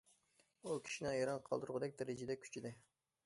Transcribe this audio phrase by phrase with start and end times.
[0.69, 2.73] ئۇ كىشىنى ھەيران قالدۇرغۇدەك دەرىجىدە كۈچىدى.